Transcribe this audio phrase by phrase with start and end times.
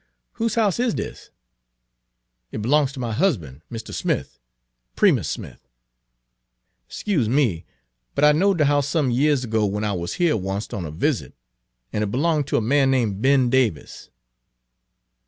[0.31, 1.29] "Whose house is dis?"
[2.51, 3.93] "It b'longs ter my husban', Mr.
[3.93, 4.39] Smith
[4.95, 5.67] Primus Smith.""
[6.89, 7.65] 'Scuse me,
[8.15, 10.89] but I knowed de house some years ago w'en I wuz here oncet on a
[10.91, 11.35] visit,
[11.93, 14.09] an' it b'longed ter a man name' Ben Davis."